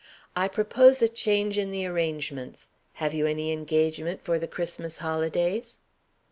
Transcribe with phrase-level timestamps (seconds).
[0.35, 2.71] I propose a change in the arrangements.
[2.93, 5.77] Have you any engagement for the Christmas holidays?"